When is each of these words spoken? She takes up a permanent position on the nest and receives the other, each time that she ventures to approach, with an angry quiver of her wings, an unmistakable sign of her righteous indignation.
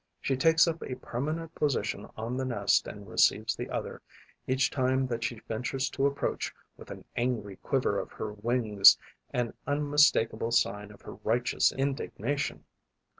She 0.19 0.35
takes 0.35 0.67
up 0.67 0.81
a 0.81 0.95
permanent 0.95 1.53
position 1.53 2.09
on 2.17 2.35
the 2.35 2.43
nest 2.43 2.87
and 2.87 3.07
receives 3.07 3.55
the 3.55 3.69
other, 3.69 4.01
each 4.47 4.71
time 4.71 5.05
that 5.05 5.23
she 5.23 5.35
ventures 5.41 5.91
to 5.91 6.07
approach, 6.07 6.51
with 6.75 6.89
an 6.89 7.05
angry 7.15 7.57
quiver 7.57 7.99
of 7.99 8.11
her 8.13 8.33
wings, 8.33 8.97
an 9.29 9.53
unmistakable 9.67 10.49
sign 10.53 10.89
of 10.89 11.03
her 11.03 11.13
righteous 11.23 11.71
indignation. 11.71 12.63